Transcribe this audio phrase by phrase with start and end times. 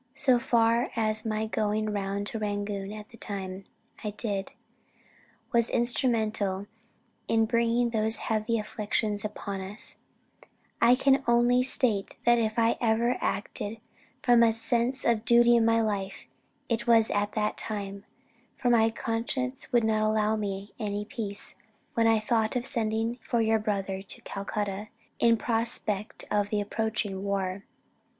[0.15, 3.65] So far as my going round to Rangoon at the time
[4.03, 4.53] I did,
[5.51, 6.65] was instrumental
[7.27, 9.97] in bringing those heavy afflictions upon us,
[10.81, 13.77] I can only state that if ever I acted
[14.23, 16.25] from a sense of duty in my life,
[16.67, 18.03] it was at that time;
[18.55, 21.53] for my conscience would not allow me any peace,
[21.93, 24.87] when I thought of sending for your brother to Calcutta,
[25.19, 27.65] in prospect of the approaching war.